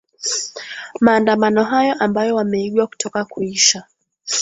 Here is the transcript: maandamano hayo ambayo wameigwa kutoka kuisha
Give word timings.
maandamano 1.01 1.63
hayo 1.63 1.93
ambayo 1.99 2.35
wameigwa 2.35 2.87
kutoka 2.87 3.25
kuisha 3.25 3.83